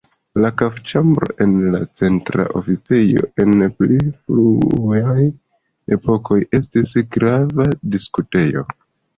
[0.43, 5.29] La kafĉambro en la Centra Oficejo en pli fruaj
[5.99, 8.67] epokoj estis grava diskutejo.